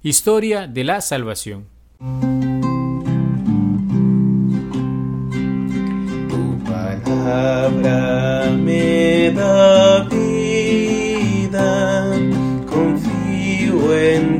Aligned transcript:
Historia 0.00 0.68
de 0.68 0.84
la 0.84 1.00
Salvación. 1.00 1.66
Tu 6.28 6.58
palabra 6.64 8.48
me 8.52 9.32
da 9.32 10.04
vida, 10.04 10.86
confío 12.70 13.92
en 13.98 14.37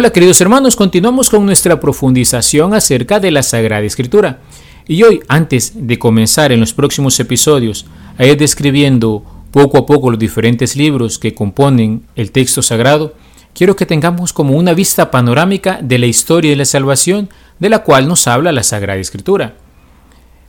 Hola 0.00 0.14
queridos 0.14 0.40
hermanos, 0.40 0.76
continuamos 0.76 1.28
con 1.28 1.44
nuestra 1.44 1.78
profundización 1.78 2.72
acerca 2.72 3.20
de 3.20 3.30
la 3.30 3.42
Sagrada 3.42 3.84
Escritura. 3.84 4.40
Y 4.88 5.02
hoy, 5.02 5.20
antes 5.28 5.72
de 5.74 5.98
comenzar 5.98 6.52
en 6.52 6.60
los 6.60 6.72
próximos 6.72 7.20
episodios 7.20 7.84
a 8.16 8.24
ir 8.24 8.38
describiendo 8.38 9.22
poco 9.50 9.76
a 9.76 9.84
poco 9.84 10.10
los 10.10 10.18
diferentes 10.18 10.74
libros 10.74 11.18
que 11.18 11.34
componen 11.34 12.06
el 12.16 12.30
texto 12.30 12.62
sagrado, 12.62 13.12
quiero 13.52 13.76
que 13.76 13.84
tengamos 13.84 14.32
como 14.32 14.56
una 14.56 14.72
vista 14.72 15.10
panorámica 15.10 15.80
de 15.82 15.98
la 15.98 16.06
historia 16.06 16.52
de 16.52 16.56
la 16.56 16.64
salvación 16.64 17.28
de 17.58 17.68
la 17.68 17.80
cual 17.80 18.08
nos 18.08 18.26
habla 18.26 18.52
la 18.52 18.62
Sagrada 18.62 18.98
Escritura. 18.98 19.56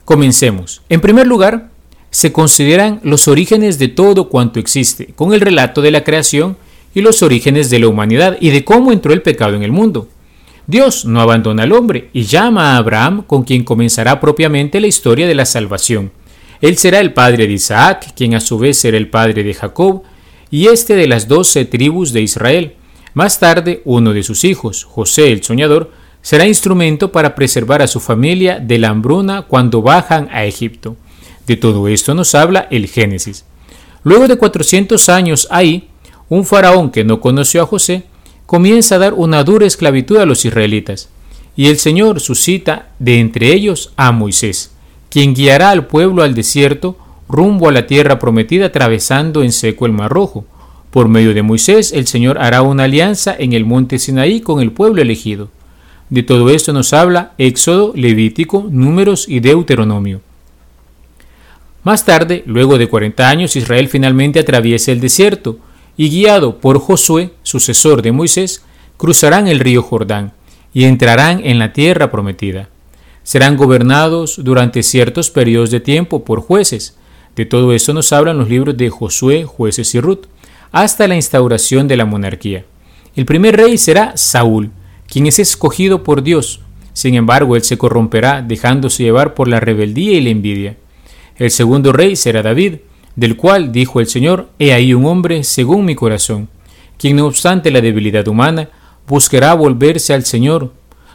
Comencemos. 0.06 0.80
En 0.88 1.02
primer 1.02 1.26
lugar, 1.26 1.68
se 2.08 2.32
consideran 2.32 3.00
los 3.02 3.28
orígenes 3.28 3.78
de 3.78 3.88
todo 3.88 4.30
cuanto 4.30 4.58
existe, 4.58 5.08
con 5.14 5.34
el 5.34 5.42
relato 5.42 5.82
de 5.82 5.90
la 5.90 6.04
creación 6.04 6.56
y 6.94 7.00
los 7.00 7.22
orígenes 7.22 7.70
de 7.70 7.78
la 7.78 7.88
humanidad 7.88 8.36
y 8.40 8.50
de 8.50 8.64
cómo 8.64 8.92
entró 8.92 9.12
el 9.12 9.22
pecado 9.22 9.54
en 9.54 9.62
el 9.62 9.72
mundo. 9.72 10.08
Dios 10.66 11.04
no 11.04 11.20
abandona 11.20 11.64
al 11.64 11.72
hombre 11.72 12.08
y 12.12 12.22
llama 12.22 12.72
a 12.72 12.76
Abraham 12.76 13.24
con 13.26 13.42
quien 13.42 13.64
comenzará 13.64 14.20
propiamente 14.20 14.80
la 14.80 14.86
historia 14.86 15.26
de 15.26 15.34
la 15.34 15.44
salvación. 15.44 16.12
Él 16.60 16.78
será 16.78 17.00
el 17.00 17.12
padre 17.12 17.46
de 17.46 17.54
Isaac, 17.54 18.12
quien 18.14 18.34
a 18.34 18.40
su 18.40 18.58
vez 18.58 18.78
será 18.78 18.96
el 18.96 19.08
padre 19.08 19.42
de 19.42 19.52
Jacob, 19.52 20.02
y 20.50 20.68
este 20.68 20.94
de 20.94 21.08
las 21.08 21.26
doce 21.26 21.64
tribus 21.64 22.12
de 22.12 22.22
Israel. 22.22 22.74
Más 23.14 23.40
tarde, 23.40 23.82
uno 23.84 24.12
de 24.12 24.22
sus 24.22 24.44
hijos, 24.44 24.84
José 24.84 25.32
el 25.32 25.42
soñador, 25.42 25.90
será 26.20 26.46
instrumento 26.46 27.10
para 27.10 27.34
preservar 27.34 27.82
a 27.82 27.88
su 27.88 27.98
familia 27.98 28.60
de 28.60 28.78
la 28.78 28.90
hambruna 28.90 29.42
cuando 29.42 29.82
bajan 29.82 30.28
a 30.30 30.44
Egipto. 30.44 30.96
De 31.46 31.56
todo 31.56 31.88
esto 31.88 32.14
nos 32.14 32.34
habla 32.36 32.68
el 32.70 32.86
Génesis. 32.86 33.44
Luego 34.04 34.28
de 34.28 34.36
400 34.36 35.08
años 35.08 35.48
ahí, 35.50 35.88
un 36.34 36.46
faraón 36.46 36.90
que 36.90 37.04
no 37.04 37.20
conoció 37.20 37.60
a 37.60 37.66
José 37.66 38.04
comienza 38.46 38.94
a 38.94 38.98
dar 38.98 39.12
una 39.12 39.44
dura 39.44 39.66
esclavitud 39.66 40.16
a 40.16 40.24
los 40.24 40.46
israelitas, 40.46 41.10
y 41.56 41.66
el 41.66 41.76
Señor 41.76 42.20
suscita 42.20 42.88
de 42.98 43.20
entre 43.20 43.52
ellos 43.52 43.92
a 43.98 44.12
Moisés, 44.12 44.72
quien 45.10 45.34
guiará 45.34 45.68
al 45.68 45.88
pueblo 45.88 46.22
al 46.22 46.34
desierto 46.34 46.96
rumbo 47.28 47.68
a 47.68 47.72
la 47.72 47.86
tierra 47.86 48.18
prometida 48.18 48.66
atravesando 48.66 49.42
en 49.42 49.52
seco 49.52 49.84
el 49.84 49.92
mar 49.92 50.10
rojo. 50.10 50.46
Por 50.90 51.06
medio 51.06 51.34
de 51.34 51.42
Moisés 51.42 51.92
el 51.92 52.06
Señor 52.06 52.38
hará 52.38 52.62
una 52.62 52.84
alianza 52.84 53.36
en 53.38 53.52
el 53.52 53.66
monte 53.66 53.98
Sinaí 53.98 54.40
con 54.40 54.62
el 54.62 54.72
pueblo 54.72 55.02
elegido. 55.02 55.50
De 56.08 56.22
todo 56.22 56.48
esto 56.48 56.72
nos 56.72 56.94
habla 56.94 57.32
Éxodo, 57.36 57.92
Levítico, 57.94 58.66
Números 58.70 59.28
y 59.28 59.40
Deuteronomio. 59.40 60.22
Más 61.84 62.06
tarde, 62.06 62.42
luego 62.46 62.78
de 62.78 62.88
40 62.88 63.28
años, 63.28 63.54
Israel 63.54 63.88
finalmente 63.88 64.40
atraviesa 64.40 64.92
el 64.92 65.00
desierto, 65.00 65.58
y 65.96 66.10
guiado 66.10 66.58
por 66.58 66.78
Josué, 66.78 67.32
sucesor 67.42 68.02
de 68.02 68.12
Moisés, 68.12 68.64
cruzarán 68.96 69.48
el 69.48 69.60
río 69.60 69.82
Jordán 69.82 70.32
y 70.72 70.84
entrarán 70.84 71.40
en 71.44 71.58
la 71.58 71.72
tierra 71.72 72.10
prometida. 72.10 72.68
Serán 73.22 73.56
gobernados 73.56 74.40
durante 74.42 74.82
ciertos 74.82 75.30
periodos 75.30 75.70
de 75.70 75.80
tiempo 75.80 76.24
por 76.24 76.40
jueces. 76.40 76.96
De 77.36 77.46
todo 77.46 77.72
esto 77.72 77.92
nos 77.92 78.12
hablan 78.12 78.38
los 78.38 78.48
libros 78.48 78.76
de 78.76 78.90
Josué, 78.90 79.44
jueces 79.44 79.94
y 79.94 80.00
Ruth, 80.00 80.26
hasta 80.72 81.06
la 81.06 81.16
instauración 81.16 81.86
de 81.86 81.96
la 81.96 82.04
monarquía. 82.04 82.64
El 83.14 83.26
primer 83.26 83.56
rey 83.56 83.76
será 83.78 84.16
Saúl, 84.16 84.70
quien 85.06 85.26
es 85.26 85.38
escogido 85.38 86.02
por 86.02 86.22
Dios. 86.22 86.60
Sin 86.94 87.14
embargo, 87.14 87.56
él 87.56 87.62
se 87.62 87.78
corromperá, 87.78 88.42
dejándose 88.42 89.02
llevar 89.02 89.34
por 89.34 89.48
la 89.48 89.60
rebeldía 89.60 90.12
y 90.12 90.20
la 90.22 90.30
envidia. 90.30 90.76
El 91.36 91.50
segundo 91.50 91.92
rey 91.92 92.16
será 92.16 92.42
David, 92.42 92.76
del 93.16 93.36
cual 93.36 93.72
dijo 93.72 94.00
el 94.00 94.06
Señor, 94.06 94.48
He 94.58 94.72
ahí 94.72 94.94
un 94.94 95.06
hombre 95.06 95.44
según 95.44 95.84
mi 95.84 95.94
corazón, 95.94 96.48
quien 96.98 97.16
no 97.16 97.26
obstante 97.26 97.70
la 97.70 97.80
debilidad 97.80 98.26
humana, 98.28 98.68
buscará 99.06 99.54
volverse 99.54 100.14
al 100.14 100.24
Señor. 100.24 100.72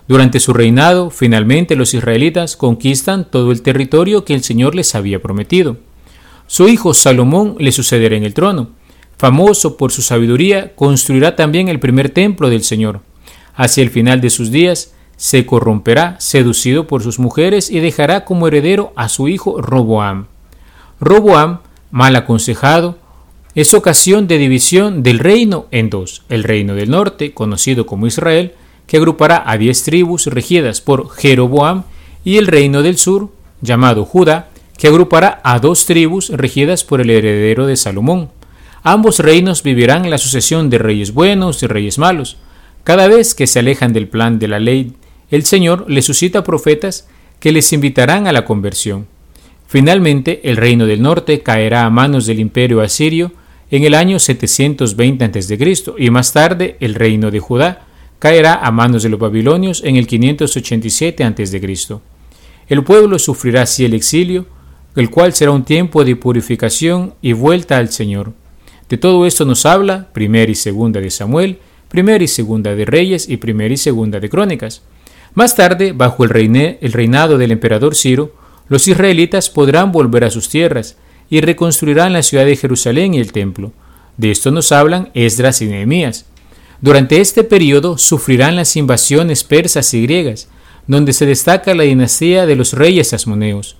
Durante 0.07 0.39
su 0.39 0.53
reinado, 0.53 1.09
finalmente 1.09 1.75
los 1.75 1.93
israelitas 1.93 2.55
conquistan 2.55 3.29
todo 3.29 3.51
el 3.51 3.61
territorio 3.61 4.23
que 4.23 4.33
el 4.33 4.43
Señor 4.43 4.75
les 4.75 4.95
había 4.95 5.21
prometido. 5.21 5.77
Su 6.47 6.67
hijo 6.69 6.93
Salomón 6.93 7.55
le 7.59 7.71
sucederá 7.71 8.15
en 8.15 8.23
el 8.23 8.33
trono. 8.33 8.69
Famoso 9.17 9.75
por 9.75 9.91
su 9.91 10.01
sabiduría, 10.01 10.75
construirá 10.75 11.35
también 11.35 11.67
el 11.67 11.79
primer 11.79 12.09
templo 12.09 12.49
del 12.49 12.63
Señor. 12.63 13.01
Hacia 13.55 13.83
el 13.83 13.89
final 13.89 14.21
de 14.21 14.29
sus 14.29 14.51
días, 14.51 14.93
se 15.17 15.45
corromperá, 15.45 16.15
seducido 16.19 16.87
por 16.87 17.01
sus 17.01 17.17
mujeres, 17.19 17.71
y 17.71 17.79
dejará 17.79 18.23
como 18.23 18.47
heredero 18.47 18.93
a 18.95 19.09
su 19.09 19.27
hijo 19.27 19.59
Roboam. 19.61 20.27
Roboam 20.99 21.59
mal 21.91 22.15
aconsejado, 22.15 22.97
es 23.55 23.73
ocasión 23.73 24.27
de 24.27 24.37
división 24.37 25.01
del 25.01 25.19
reino 25.19 25.65
en 25.71 25.89
dos, 25.89 26.23
el 26.29 26.43
reino 26.43 26.75
del 26.75 26.91
norte, 26.91 27.33
conocido 27.33 27.85
como 27.85 28.05
Israel, 28.05 28.53
que 28.85 28.97
agrupará 28.97 29.43
a 29.45 29.57
diez 29.57 29.83
tribus 29.83 30.27
regidas 30.27 30.79
por 30.79 31.09
Jeroboam, 31.09 31.83
y 32.23 32.37
el 32.37 32.47
reino 32.47 32.83
del 32.83 32.97
sur, 32.97 33.31
llamado 33.61 34.05
Judá, 34.05 34.49
que 34.77 34.87
agrupará 34.87 35.41
a 35.43 35.59
dos 35.59 35.85
tribus 35.85 36.29
regidas 36.29 36.83
por 36.83 37.01
el 37.01 37.09
heredero 37.09 37.65
de 37.65 37.77
Salomón. 37.77 38.29
Ambos 38.83 39.19
reinos 39.19 39.63
vivirán 39.63 40.09
la 40.09 40.17
sucesión 40.17 40.69
de 40.69 40.77
reyes 40.77 41.13
buenos 41.13 41.63
y 41.63 41.67
reyes 41.67 41.97
malos. 41.97 42.37
Cada 42.83 43.07
vez 43.07 43.33
que 43.33 43.47
se 43.47 43.59
alejan 43.59 43.91
del 43.91 44.07
plan 44.07 44.39
de 44.39 44.47
la 44.47 44.59
ley, 44.59 44.93
el 45.31 45.43
Señor 45.45 45.89
les 45.89 46.05
suscita 46.05 46.43
profetas 46.43 47.07
que 47.39 47.51
les 47.51 47.73
invitarán 47.73 48.27
a 48.27 48.31
la 48.31 48.45
conversión. 48.45 49.07
Finalmente, 49.67 50.49
el 50.49 50.57
reino 50.57 50.85
del 50.85 51.01
norte 51.01 51.41
caerá 51.41 51.85
a 51.85 51.89
manos 51.89 52.25
del 52.25 52.39
imperio 52.39 52.81
asirio 52.81 53.33
en 53.69 53.83
el 53.83 53.93
año 53.93 54.17
720 54.17 55.25
a.C. 55.25 55.73
y 55.97 56.09
más 56.09 56.31
tarde 56.31 56.77
el 56.79 56.95
reino 56.95 57.31
de 57.31 57.39
Judá 57.39 57.85
caerá 58.17 58.55
a 58.55 58.71
manos 58.71 59.03
de 59.03 59.09
los 59.09 59.19
babilonios 59.19 59.83
en 59.83 59.97
el 59.97 60.07
587 60.07 61.23
a.C. 61.23 61.77
El 62.69 62.83
pueblo 62.83 63.19
sufrirá 63.19 63.63
así 63.63 63.83
el 63.83 63.93
exilio, 63.93 64.45
el 64.95 65.09
cual 65.09 65.33
será 65.33 65.51
un 65.51 65.63
tiempo 65.63 66.03
de 66.03 66.15
purificación 66.15 67.13
y 67.21 67.33
vuelta 67.33 67.77
al 67.77 67.89
Señor. 67.89 68.33
De 68.89 68.97
todo 68.97 69.25
esto 69.25 69.43
nos 69.43 69.65
habla 69.65 70.07
primera 70.13 70.49
y 70.49 70.55
segunda 70.55 71.01
de 71.01 71.11
Samuel, 71.11 71.59
primera 71.89 72.23
y 72.23 72.27
segunda 72.27 72.73
de 72.73 72.85
Reyes 72.85 73.27
y 73.29 73.37
primera 73.37 73.73
y 73.73 73.77
segunda 73.77 74.19
de 74.19 74.29
Crónicas. 74.29 74.81
Más 75.33 75.55
tarde, 75.55 75.91
bajo 75.91 76.23
el, 76.23 76.55
el 76.55 76.93
reinado 76.93 77.37
del 77.37 77.51
emperador 77.51 77.95
Ciro, 77.95 78.33
los 78.69 78.87
israelitas 78.87 79.49
podrán 79.49 79.91
volver 79.91 80.23
a 80.23 80.29
sus 80.29 80.49
tierras 80.49 80.97
y 81.29 81.41
reconstruirán 81.41 82.13
la 82.13 82.23
ciudad 82.23 82.45
de 82.45 82.55
Jerusalén 82.55 83.13
y 83.13 83.19
el 83.19 83.31
templo. 83.31 83.71
De 84.17 84.31
esto 84.31 84.51
nos 84.51 84.71
hablan 84.71 85.09
Esdras 85.13 85.61
y 85.61 85.67
Nehemías. 85.67 86.25
Durante 86.81 87.21
este 87.21 87.43
periodo 87.43 87.97
sufrirán 87.97 88.55
las 88.55 88.75
invasiones 88.75 89.43
persas 89.43 89.93
y 89.93 90.03
griegas, 90.03 90.47
donde 90.85 91.13
se 91.13 91.25
destaca 91.25 91.75
la 91.75 91.83
dinastía 91.83 92.45
de 92.45 92.55
los 92.55 92.73
reyes 92.73 93.13
asmoneos, 93.13 93.77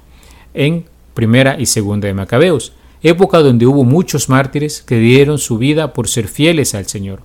en 0.53 0.86
primera 1.14 1.59
y 1.59 1.66
segunda 1.66 2.08
de 2.08 2.14
Macabeos, 2.14 2.74
época 3.02 3.40
donde 3.40 3.66
hubo 3.66 3.84
muchos 3.84 4.30
mártires 4.30 4.81
que 4.81 5.00
dieron 5.00 5.38
su 5.38 5.58
vida 5.58 5.94
por 5.94 6.09
ser 6.09 6.28
fieles 6.28 6.76
al 6.76 6.88
Señor. 6.88 7.22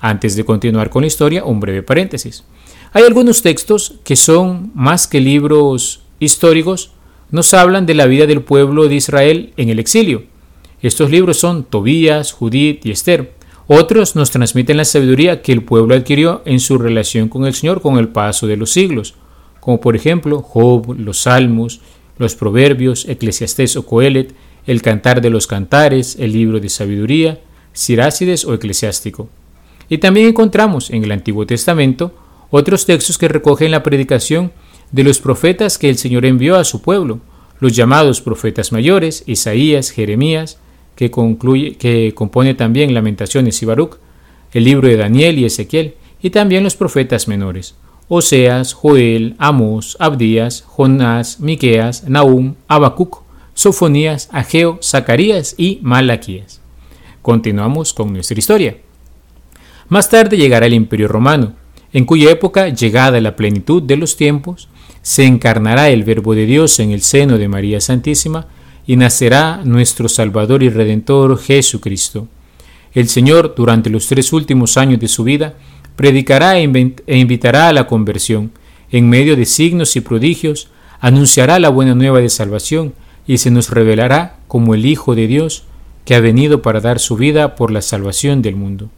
Antes 0.00 0.36
de 0.36 0.44
continuar 0.44 0.90
con 0.90 1.02
la 1.02 1.08
historia, 1.08 1.44
un 1.44 1.60
breve 1.60 1.82
paréntesis. 1.82 2.44
Hay 2.92 3.04
algunos 3.04 3.42
textos 3.42 3.96
que 4.04 4.16
son 4.16 4.70
más 4.74 5.06
que 5.06 5.20
libros 5.20 6.02
históricos 6.18 6.92
nos 7.30 7.52
hablan 7.54 7.86
de 7.86 7.94
la 7.94 8.06
vida 8.06 8.26
del 8.26 8.42
pueblo 8.42 8.88
de 8.88 8.94
Israel 8.94 9.52
en 9.56 9.68
el 9.68 9.78
exilio. 9.78 10.24
Estos 10.80 11.10
libros 11.10 11.38
son 11.38 11.64
Tobías, 11.64 12.32
Judith 12.32 12.86
y 12.86 12.90
Esther. 12.90 13.32
Otros 13.66 14.16
nos 14.16 14.30
transmiten 14.30 14.76
la 14.76 14.84
sabiduría 14.84 15.42
que 15.42 15.52
el 15.52 15.62
pueblo 15.62 15.94
adquirió 15.94 16.42
en 16.46 16.60
su 16.60 16.78
relación 16.78 17.28
con 17.28 17.44
el 17.44 17.54
Señor 17.54 17.82
con 17.82 17.98
el 17.98 18.08
paso 18.08 18.46
de 18.46 18.56
los 18.56 18.70
siglos, 18.70 19.14
como 19.60 19.80
por 19.80 19.96
ejemplo 19.96 20.40
Job, 20.40 20.94
los 20.98 21.22
Salmos, 21.22 21.80
los 22.16 22.34
Proverbios, 22.34 23.06
Eclesiastés 23.08 23.76
o 23.76 23.84
Coelet, 23.84 24.34
el 24.66 24.82
Cantar 24.82 25.20
de 25.20 25.30
los 25.30 25.46
Cantares, 25.46 26.16
el 26.18 26.32
libro 26.32 26.60
de 26.60 26.68
sabiduría, 26.68 27.40
Sirácides 27.72 28.44
o 28.44 28.54
Eclesiástico. 28.54 29.28
Y 29.88 29.98
también 29.98 30.28
encontramos 30.28 30.90
en 30.90 31.04
el 31.04 31.12
Antiguo 31.12 31.46
Testamento 31.46 32.14
otros 32.50 32.86
textos 32.86 33.18
que 33.18 33.28
recogen 33.28 33.70
la 33.70 33.82
predicación 33.82 34.52
de 34.92 35.04
los 35.04 35.20
profetas 35.20 35.78
que 35.78 35.90
el 35.90 35.98
Señor 35.98 36.24
envió 36.24 36.56
a 36.56 36.64
su 36.64 36.80
pueblo, 36.82 37.20
los 37.60 37.74
llamados 37.74 38.20
profetas 38.20 38.72
mayores, 38.72 39.24
Isaías, 39.26 39.90
Jeremías, 39.90 40.58
que, 40.94 41.10
concluye, 41.10 41.76
que 41.76 42.12
compone 42.14 42.54
también 42.54 42.94
Lamentaciones 42.94 43.62
y 43.62 43.66
Baruch, 43.66 43.98
el 44.52 44.64
libro 44.64 44.88
de 44.88 44.96
Daniel 44.96 45.38
y 45.38 45.44
Ezequiel, 45.44 45.94
y 46.20 46.30
también 46.30 46.64
los 46.64 46.76
profetas 46.76 47.28
menores, 47.28 47.76
Oseas, 48.08 48.72
Joel, 48.72 49.36
Amos, 49.38 49.96
Abdías, 50.00 50.62
Jonás, 50.66 51.40
Miqueas, 51.40 52.08
Nahum, 52.08 52.54
Habacuc, 52.66 53.22
Sofonías, 53.54 54.28
Ageo, 54.32 54.78
Zacarías 54.82 55.54
y 55.58 55.78
Malaquías. 55.82 56.60
Continuamos 57.22 57.92
con 57.92 58.12
nuestra 58.12 58.38
historia. 58.38 58.78
Más 59.88 60.08
tarde 60.08 60.36
llegará 60.36 60.66
el 60.66 60.74
Imperio 60.74 61.08
Romano, 61.08 61.54
en 61.92 62.04
cuya 62.04 62.30
época, 62.30 62.68
llegada 62.68 63.20
la 63.20 63.36
plenitud 63.36 63.82
de 63.82 63.96
los 63.96 64.16
tiempos, 64.16 64.68
se 65.08 65.24
encarnará 65.24 65.88
el 65.88 66.04
Verbo 66.04 66.34
de 66.34 66.44
Dios 66.44 66.78
en 66.80 66.90
el 66.90 67.00
seno 67.00 67.38
de 67.38 67.48
María 67.48 67.80
Santísima 67.80 68.46
y 68.86 68.96
nacerá 68.96 69.62
nuestro 69.64 70.06
Salvador 70.06 70.62
y 70.62 70.68
Redentor 70.68 71.38
Jesucristo. 71.38 72.28
El 72.92 73.08
Señor, 73.08 73.54
durante 73.56 73.88
los 73.88 74.06
tres 74.06 74.34
últimos 74.34 74.76
años 74.76 75.00
de 75.00 75.08
su 75.08 75.24
vida, 75.24 75.54
predicará 75.96 76.58
e, 76.58 76.94
e 77.06 77.16
invitará 77.16 77.68
a 77.68 77.72
la 77.72 77.86
conversión. 77.86 78.50
En 78.90 79.08
medio 79.08 79.34
de 79.34 79.46
signos 79.46 79.96
y 79.96 80.02
prodigios, 80.02 80.68
anunciará 81.00 81.58
la 81.58 81.70
buena 81.70 81.94
nueva 81.94 82.20
de 82.20 82.28
salvación 82.28 82.92
y 83.26 83.38
se 83.38 83.50
nos 83.50 83.70
revelará 83.70 84.36
como 84.46 84.74
el 84.74 84.84
Hijo 84.84 85.14
de 85.14 85.26
Dios 85.26 85.64
que 86.04 86.16
ha 86.16 86.20
venido 86.20 86.60
para 86.60 86.82
dar 86.82 86.98
su 86.98 87.16
vida 87.16 87.56
por 87.56 87.70
la 87.70 87.80
salvación 87.80 88.42
del 88.42 88.56
mundo. 88.56 88.90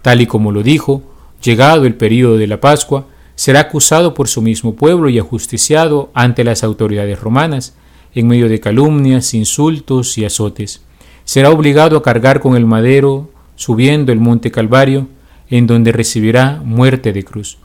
Tal 0.00 0.22
y 0.22 0.26
como 0.26 0.50
lo 0.50 0.62
dijo, 0.62 1.02
llegado 1.42 1.84
el 1.84 1.94
período 1.94 2.38
de 2.38 2.46
la 2.46 2.58
Pascua, 2.58 3.06
será 3.42 3.58
acusado 3.58 4.14
por 4.14 4.28
su 4.28 4.40
mismo 4.40 4.76
pueblo 4.76 5.08
y 5.08 5.18
ajusticiado 5.18 6.12
ante 6.14 6.44
las 6.44 6.62
autoridades 6.62 7.18
romanas, 7.18 7.74
en 8.14 8.28
medio 8.28 8.48
de 8.48 8.60
calumnias, 8.60 9.34
insultos 9.34 10.16
y 10.16 10.24
azotes. 10.24 10.84
Será 11.24 11.50
obligado 11.50 11.96
a 11.96 12.04
cargar 12.04 12.38
con 12.38 12.54
el 12.54 12.66
madero, 12.66 13.32
subiendo 13.56 14.12
el 14.12 14.20
monte 14.20 14.52
Calvario, 14.52 15.08
en 15.50 15.66
donde 15.66 15.90
recibirá 15.90 16.62
muerte 16.64 17.12
de 17.12 17.24
cruz. 17.24 17.58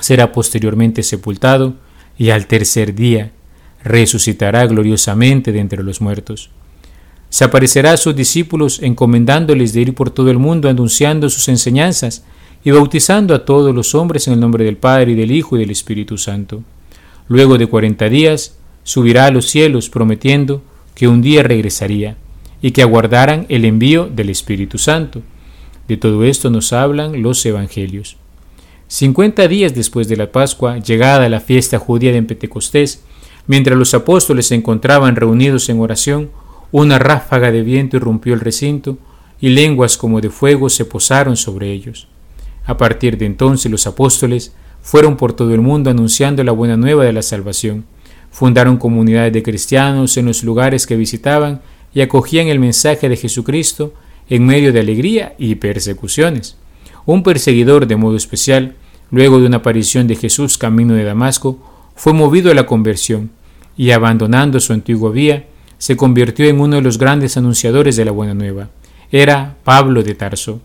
Será 0.00 0.32
posteriormente 0.32 1.04
sepultado 1.04 1.74
y 2.18 2.30
al 2.30 2.48
tercer 2.48 2.92
día 2.92 3.30
resucitará 3.84 4.66
gloriosamente 4.66 5.52
de 5.52 5.60
entre 5.60 5.84
los 5.84 6.00
muertos. 6.00 6.50
Se 7.30 7.44
aparecerá 7.44 7.92
a 7.92 7.96
sus 7.96 8.16
discípulos 8.16 8.82
encomendándoles 8.82 9.72
de 9.72 9.82
ir 9.82 9.94
por 9.94 10.10
todo 10.10 10.32
el 10.32 10.38
mundo 10.38 10.68
anunciando 10.68 11.30
sus 11.30 11.46
enseñanzas 11.46 12.24
y 12.66 12.72
bautizando 12.72 13.32
a 13.32 13.44
todos 13.44 13.72
los 13.72 13.94
hombres 13.94 14.26
en 14.26 14.34
el 14.34 14.40
nombre 14.40 14.64
del 14.64 14.76
Padre 14.76 15.12
y 15.12 15.14
del 15.14 15.30
Hijo 15.30 15.54
y 15.54 15.60
del 15.60 15.70
Espíritu 15.70 16.18
Santo. 16.18 16.64
Luego 17.28 17.58
de 17.58 17.68
cuarenta 17.68 18.08
días 18.08 18.58
subirá 18.82 19.26
a 19.26 19.30
los 19.30 19.46
cielos 19.46 19.88
prometiendo 19.88 20.62
que 20.96 21.06
un 21.06 21.22
día 21.22 21.44
regresaría 21.44 22.16
y 22.60 22.72
que 22.72 22.82
aguardaran 22.82 23.46
el 23.50 23.64
envío 23.64 24.06
del 24.06 24.30
Espíritu 24.30 24.78
Santo. 24.78 25.22
De 25.86 25.96
todo 25.96 26.24
esto 26.24 26.50
nos 26.50 26.72
hablan 26.72 27.22
los 27.22 27.46
Evangelios. 27.46 28.16
Cincuenta 28.88 29.46
días 29.46 29.72
después 29.72 30.08
de 30.08 30.16
la 30.16 30.32
Pascua, 30.32 30.78
llegada 30.78 31.28
la 31.28 31.38
fiesta 31.38 31.78
judía 31.78 32.10
de 32.10 32.20
Pentecostés, 32.24 33.04
mientras 33.46 33.78
los 33.78 33.94
apóstoles 33.94 34.48
se 34.48 34.56
encontraban 34.56 35.14
reunidos 35.14 35.68
en 35.68 35.78
oración, 35.78 36.30
una 36.72 36.98
ráfaga 36.98 37.52
de 37.52 37.62
viento 37.62 37.96
irrumpió 37.96 38.34
el 38.34 38.40
recinto 38.40 38.98
y 39.40 39.50
lenguas 39.50 39.96
como 39.96 40.20
de 40.20 40.30
fuego 40.30 40.68
se 40.68 40.84
posaron 40.84 41.36
sobre 41.36 41.70
ellos. 41.70 42.08
A 42.66 42.76
partir 42.76 43.16
de 43.16 43.26
entonces 43.26 43.70
los 43.70 43.86
apóstoles 43.86 44.52
fueron 44.82 45.16
por 45.16 45.32
todo 45.32 45.54
el 45.54 45.60
mundo 45.60 45.90
anunciando 45.90 46.44
la 46.44 46.52
buena 46.52 46.76
nueva 46.76 47.04
de 47.04 47.12
la 47.12 47.22
salvación. 47.22 47.84
Fundaron 48.30 48.76
comunidades 48.76 49.32
de 49.32 49.42
cristianos 49.42 50.16
en 50.16 50.26
los 50.26 50.44
lugares 50.44 50.86
que 50.86 50.96
visitaban 50.96 51.62
y 51.94 52.02
acogían 52.02 52.48
el 52.48 52.58
mensaje 52.58 53.08
de 53.08 53.16
Jesucristo 53.16 53.94
en 54.28 54.44
medio 54.44 54.72
de 54.72 54.80
alegría 54.80 55.34
y 55.38 55.54
persecuciones. 55.54 56.56
Un 57.06 57.22
perseguidor 57.22 57.86
de 57.86 57.96
modo 57.96 58.16
especial, 58.16 58.74
luego 59.10 59.38
de 59.38 59.46
una 59.46 59.58
aparición 59.58 60.08
de 60.08 60.16
Jesús 60.16 60.58
camino 60.58 60.94
de 60.94 61.04
Damasco, 61.04 61.58
fue 61.94 62.12
movido 62.12 62.50
a 62.50 62.54
la 62.54 62.66
conversión 62.66 63.30
y 63.76 63.92
abandonando 63.92 64.58
su 64.60 64.72
antigua 64.72 65.10
vía, 65.10 65.46
se 65.78 65.96
convirtió 65.96 66.46
en 66.46 66.60
uno 66.60 66.76
de 66.76 66.82
los 66.82 66.98
grandes 66.98 67.36
anunciadores 67.36 67.96
de 67.96 68.04
la 68.04 68.10
buena 68.10 68.34
nueva. 68.34 68.70
Era 69.10 69.56
Pablo 69.64 70.02
de 70.02 70.14
Tarso. 70.14 70.60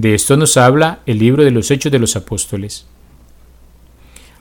De 0.00 0.14
esto 0.14 0.38
nos 0.38 0.56
habla 0.56 1.00
el 1.04 1.18
libro 1.18 1.44
de 1.44 1.50
los 1.50 1.70
Hechos 1.70 1.92
de 1.92 1.98
los 1.98 2.16
Apóstoles. 2.16 2.86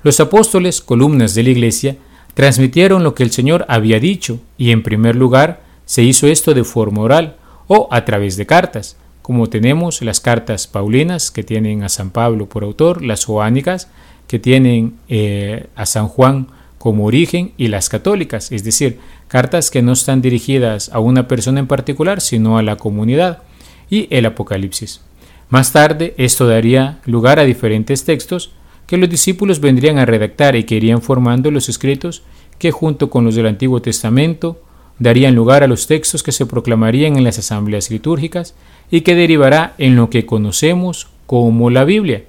Los 0.03 0.21
apóstoles, 0.21 0.79
columnas 0.79 1.35
de 1.35 1.43
la 1.43 1.49
Iglesia, 1.49 1.97
transmitieron 2.33 3.03
lo 3.03 3.13
que 3.13 3.23
el 3.23 3.31
Señor 3.31 3.65
había 3.67 3.99
dicho 3.99 4.39
y 4.57 4.71
en 4.71 4.83
primer 4.83 5.17
lugar 5.17 5.61
se 5.83 6.01
hizo 6.01 6.27
esto 6.27 6.53
de 6.53 6.63
forma 6.63 7.01
oral 7.01 7.35
o 7.67 7.89
a 7.91 8.05
través 8.05 8.37
de 8.37 8.45
cartas, 8.45 8.95
como 9.21 9.49
tenemos 9.49 10.01
las 10.01 10.21
cartas 10.21 10.65
paulinas 10.65 11.29
que 11.29 11.43
tienen 11.43 11.83
a 11.83 11.89
San 11.89 12.11
Pablo 12.11 12.47
por 12.47 12.63
autor, 12.63 13.03
las 13.03 13.25
joánicas 13.25 13.89
que 14.27 14.39
tienen 14.39 14.95
eh, 15.09 15.67
a 15.75 15.85
San 15.85 16.07
Juan 16.07 16.47
como 16.77 17.03
origen 17.05 17.51
y 17.57 17.67
las 17.67 17.89
católicas, 17.89 18.53
es 18.53 18.63
decir, 18.63 18.99
cartas 19.27 19.71
que 19.71 19.81
no 19.81 19.91
están 19.91 20.21
dirigidas 20.21 20.87
a 20.93 21.01
una 21.01 21.27
persona 21.27 21.59
en 21.59 21.67
particular, 21.67 22.21
sino 22.21 22.57
a 22.57 22.63
la 22.63 22.77
comunidad, 22.77 23.39
y 23.89 24.07
el 24.09 24.25
Apocalipsis. 24.25 25.01
Más 25.49 25.71
tarde, 25.71 26.13
esto 26.17 26.47
daría 26.47 26.99
lugar 27.05 27.39
a 27.39 27.43
diferentes 27.43 28.05
textos 28.05 28.51
que 28.85 28.97
los 28.97 29.09
discípulos 29.09 29.59
vendrían 29.59 29.97
a 29.97 30.05
redactar 30.05 30.55
y 30.55 30.63
que 30.63 30.75
irían 30.75 31.01
formando 31.01 31.49
los 31.49 31.69
escritos 31.69 32.21
que 32.59 32.71
junto 32.71 33.09
con 33.09 33.25
los 33.25 33.33
del 33.33 33.47
Antiguo 33.47 33.81
Testamento 33.81 34.61
darían 34.99 35.33
lugar 35.33 35.63
a 35.63 35.67
los 35.67 35.87
textos 35.87 36.21
que 36.21 36.31
se 36.31 36.45
proclamarían 36.45 37.17
en 37.17 37.23
las 37.23 37.39
asambleas 37.39 37.89
litúrgicas 37.89 38.53
y 38.91 39.01
que 39.01 39.15
derivará 39.15 39.73
en 39.79 39.95
lo 39.95 40.11
que 40.11 40.27
conocemos 40.27 41.07
como 41.25 41.69
la 41.71 41.83
Biblia. 41.83 42.25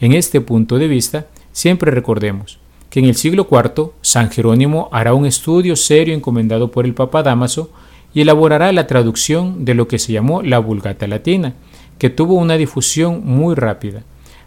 En 0.00 0.12
este 0.12 0.42
punto 0.42 0.76
de 0.78 0.88
vista, 0.88 1.28
siempre 1.52 1.90
recordemos 1.90 2.58
que 2.90 3.00
en 3.00 3.06
el 3.06 3.14
siglo 3.14 3.46
IV 3.50 3.92
San 4.02 4.30
Jerónimo 4.30 4.90
hará 4.92 5.14
un 5.14 5.24
estudio 5.24 5.76
serio 5.76 6.14
encomendado 6.14 6.70
por 6.70 6.84
el 6.84 6.92
Papa 6.92 7.22
Damaso 7.22 7.70
y 8.12 8.20
elaborará 8.20 8.72
la 8.72 8.86
traducción 8.86 9.64
de 9.64 9.74
lo 9.74 9.88
que 9.88 9.98
se 9.98 10.12
llamó 10.12 10.42
la 10.42 10.58
Vulgata 10.58 11.06
Latina, 11.06 11.54
que 12.00 12.08
tuvo 12.08 12.34
una 12.34 12.56
difusión 12.56 13.20
muy 13.26 13.54
rápida. 13.54 14.04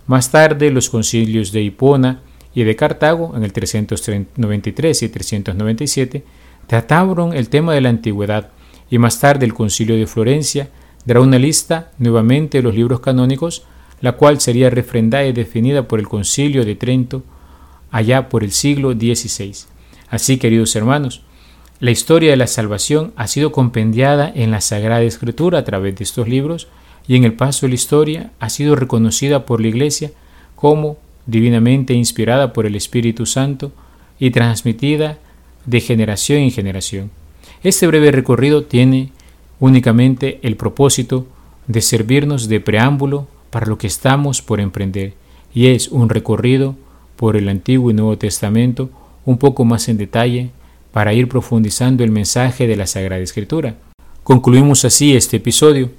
Más 0.07 0.31
tarde, 0.31 0.71
los 0.71 0.89
concilios 0.89 1.51
de 1.51 1.61
Hipona 1.61 2.21
y 2.55 2.63
de 2.63 2.75
Cartago, 2.75 3.37
en 3.37 3.43
el 3.43 3.53
393 3.53 5.03
y 5.03 5.09
397, 5.09 6.23
trataron 6.65 7.31
el 7.33 7.49
tema 7.49 7.75
de 7.75 7.81
la 7.81 7.89
antigüedad, 7.89 8.49
y 8.89 8.97
más 8.97 9.19
tarde 9.19 9.45
el 9.45 9.53
concilio 9.53 9.95
de 9.95 10.07
Florencia 10.07 10.69
dará 11.05 11.21
una 11.21 11.37
lista 11.37 11.91
nuevamente 11.99 12.57
de 12.57 12.63
los 12.63 12.73
libros 12.73 13.01
canónicos, 13.01 13.65
la 14.01 14.13
cual 14.13 14.41
sería 14.41 14.71
refrendada 14.71 15.25
y 15.25 15.31
definida 15.31 15.87
por 15.87 15.99
el 15.99 16.07
concilio 16.07 16.65
de 16.65 16.73
Trento 16.73 17.21
allá 17.91 18.29
por 18.29 18.43
el 18.43 18.51
siglo 18.51 18.93
XVI. 18.93 19.53
Así, 20.09 20.37
queridos 20.37 20.75
hermanos, 20.75 21.21
la 21.79 21.91
historia 21.91 22.31
de 22.31 22.37
la 22.37 22.47
salvación 22.47 23.13
ha 23.15 23.27
sido 23.27 23.51
compendiada 23.51 24.31
en 24.33 24.49
la 24.49 24.59
Sagrada 24.59 25.03
Escritura 25.03 25.59
a 25.59 25.63
través 25.63 25.95
de 25.95 26.03
estos 26.03 26.27
libros 26.27 26.67
y 27.07 27.15
en 27.15 27.23
el 27.23 27.33
paso 27.33 27.65
de 27.65 27.69
la 27.69 27.75
historia 27.75 28.31
ha 28.39 28.49
sido 28.49 28.75
reconocida 28.75 29.45
por 29.45 29.61
la 29.61 29.67
Iglesia 29.67 30.11
como 30.55 30.97
divinamente 31.25 31.93
inspirada 31.93 32.53
por 32.53 32.65
el 32.65 32.75
Espíritu 32.75 33.25
Santo 33.25 33.71
y 34.19 34.31
transmitida 34.31 35.17
de 35.65 35.81
generación 35.81 36.39
en 36.39 36.51
generación. 36.51 37.11
Este 37.63 37.87
breve 37.87 38.11
recorrido 38.11 38.63
tiene 38.63 39.11
únicamente 39.59 40.39
el 40.43 40.55
propósito 40.55 41.27
de 41.67 41.81
servirnos 41.81 42.47
de 42.47 42.59
preámbulo 42.59 43.27
para 43.49 43.67
lo 43.67 43.77
que 43.77 43.87
estamos 43.87 44.41
por 44.41 44.59
emprender, 44.59 45.13
y 45.53 45.67
es 45.67 45.87
un 45.87 46.09
recorrido 46.09 46.75
por 47.15 47.37
el 47.37 47.47
Antiguo 47.47 47.91
y 47.91 47.93
Nuevo 47.93 48.17
Testamento 48.17 48.89
un 49.25 49.37
poco 49.37 49.63
más 49.63 49.87
en 49.87 49.97
detalle 49.97 50.49
para 50.91 51.13
ir 51.13 51.27
profundizando 51.29 52.03
el 52.03 52.11
mensaje 52.11 52.67
de 52.67 52.75
la 52.75 52.87
Sagrada 52.87 53.21
Escritura. 53.21 53.75
Concluimos 54.23 54.85
así 54.85 55.15
este 55.15 55.37
episodio. 55.37 55.89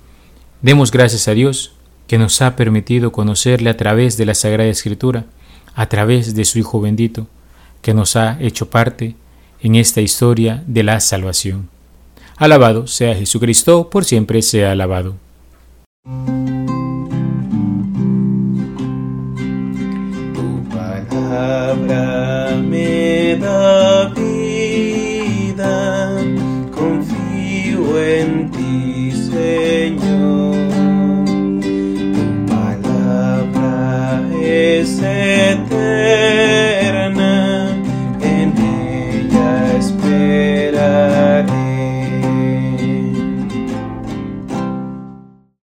Demos 0.65 0.91
gracias 0.91 1.29
a 1.29 1.35
Dios 1.35 1.75
que 2.07 2.17
nos 2.17 2.41
ha 2.41 2.57
permitido 2.57 3.13
conocerle 3.13 3.69
a 3.69 3.77
través 3.77 4.17
de 4.17 4.25
la 4.25 4.33
Sagrada 4.33 4.71
Escritura, 4.71 5.27
a 5.75 5.91
través 5.91 6.35
de 6.35 6.47
su 6.47 6.59
Hijo 6.59 6.81
bendito, 6.81 7.27
que 7.83 7.93
nos 7.93 8.17
ha 8.17 8.39
hecho 8.41 8.71
parte 8.71 9.15
en 9.61 9.75
esta 9.75 10.01
historia 10.01 10.65
de 10.67 10.83
la 10.83 11.01
salvación. 11.01 11.69
Alabado 12.39 12.87
sea 12.87 13.15
Jesucristo, 13.15 13.91
por 13.91 14.07
siempre 14.07 14.41
sea 14.41 14.73
alabado. 14.73 15.17
palabra 20.71 22.57
me 22.57 23.37
da 23.37 24.09
vida, 24.17 25.55
confío 26.75 28.01
en 28.03 28.51
ti, 28.51 29.13
Señor. 29.13 29.74